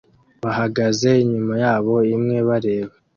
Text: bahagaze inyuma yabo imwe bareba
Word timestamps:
bahagaze 0.43 1.09
inyuma 1.23 1.53
yabo 1.63 1.95
imwe 2.15 2.37
bareba 2.47 2.93